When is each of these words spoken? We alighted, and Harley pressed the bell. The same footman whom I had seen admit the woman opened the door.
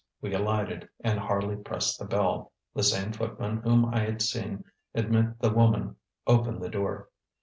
We 0.19 0.33
alighted, 0.33 0.89
and 1.01 1.19
Harley 1.19 1.57
pressed 1.57 1.99
the 1.99 2.05
bell. 2.05 2.53
The 2.73 2.81
same 2.81 3.11
footman 3.13 3.57
whom 3.57 3.85
I 3.85 3.99
had 3.99 4.19
seen 4.23 4.63
admit 4.95 5.37
the 5.39 5.53
woman 5.53 5.95
opened 6.25 6.63
the 6.63 6.69
door. 6.69 7.09